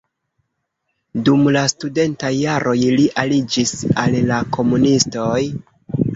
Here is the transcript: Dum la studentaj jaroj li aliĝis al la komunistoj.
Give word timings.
Dum 1.27 1.43
la 1.55 1.61
studentaj 1.73 2.31
jaroj 2.37 2.75
li 2.97 3.07
aliĝis 3.25 3.75
al 4.07 4.19
la 4.33 4.41
komunistoj. 4.59 5.37